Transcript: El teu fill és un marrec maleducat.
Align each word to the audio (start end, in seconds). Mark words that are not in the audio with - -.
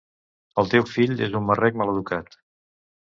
El 0.61 0.71
teu 0.71 0.87
fill 0.93 1.13
és 1.27 1.37
un 1.41 1.45
marrec 1.51 1.77
maleducat. 1.83 2.37